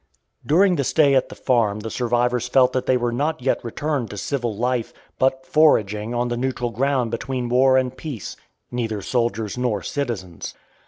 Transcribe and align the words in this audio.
[Illustration: 0.43 0.43
C.S. 0.43 0.43
Buttons 0.43 0.49
off] 0.49 0.49
During 0.49 0.75
the 0.75 0.83
stay 0.83 1.15
at 1.15 1.29
the 1.29 1.35
farm 1.35 1.79
the 1.81 1.89
survivors 1.91 2.47
felt 2.47 2.73
that 2.73 2.85
they 2.87 2.97
were 2.97 3.11
not 3.11 3.39
yet 3.43 3.63
returned 3.63 4.09
to 4.09 4.17
civil 4.17 4.55
life, 4.57 4.93
but 5.19 5.45
"foraging" 5.45 6.15
on 6.15 6.29
the 6.29 6.37
neutral 6.37 6.71
ground 6.71 7.11
between 7.11 7.49
war 7.49 7.77
and 7.77 7.95
peace, 7.95 8.35
neither 8.71 9.03
soldiers 9.03 9.59
nor 9.59 9.83
citizens. 9.83 10.55